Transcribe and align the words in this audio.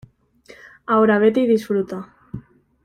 ahora 0.87 1.19
vete 1.19 1.41
y 1.41 1.45
disfruta. 1.47 2.11